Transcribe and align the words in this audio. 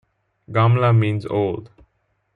"Gamla" 0.51 0.97
means 0.97 1.27
"old. 1.27 1.69